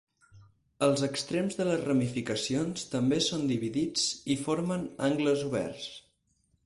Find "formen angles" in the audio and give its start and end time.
4.49-5.45